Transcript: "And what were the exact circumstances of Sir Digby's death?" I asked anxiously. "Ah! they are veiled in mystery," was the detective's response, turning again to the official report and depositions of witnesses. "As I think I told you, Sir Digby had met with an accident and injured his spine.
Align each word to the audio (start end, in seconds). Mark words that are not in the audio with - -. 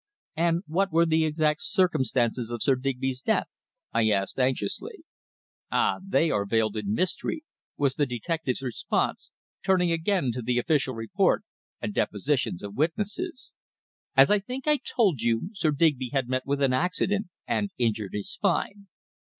"And 0.35 0.63
what 0.65 0.91
were 0.91 1.05
the 1.05 1.25
exact 1.25 1.61
circumstances 1.61 2.49
of 2.49 2.63
Sir 2.63 2.75
Digby's 2.75 3.21
death?" 3.21 3.45
I 3.93 4.09
asked 4.09 4.39
anxiously. 4.39 5.03
"Ah! 5.71 5.99
they 6.03 6.31
are 6.31 6.43
veiled 6.43 6.75
in 6.75 6.95
mystery," 6.95 7.43
was 7.77 7.93
the 7.93 8.07
detective's 8.07 8.63
response, 8.63 9.29
turning 9.63 9.91
again 9.91 10.31
to 10.31 10.41
the 10.41 10.57
official 10.57 10.95
report 10.95 11.43
and 11.83 11.93
depositions 11.93 12.63
of 12.63 12.75
witnesses. 12.75 13.53
"As 14.17 14.31
I 14.31 14.39
think 14.39 14.67
I 14.67 14.77
told 14.83 15.21
you, 15.21 15.51
Sir 15.53 15.69
Digby 15.69 16.09
had 16.09 16.27
met 16.27 16.47
with 16.47 16.63
an 16.63 16.73
accident 16.73 17.27
and 17.47 17.69
injured 17.77 18.13
his 18.13 18.27
spine. 18.31 18.87